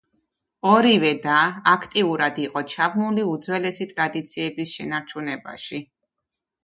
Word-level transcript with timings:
ორივე 0.69 1.11
და 1.25 1.35
აქტიურად 1.73 2.41
იყო 2.45 2.63
ჩაბმული 2.73 3.27
უძველესი 3.35 3.87
ტრადიციების 3.93 4.75
შენარჩუნებაში. 4.79 5.83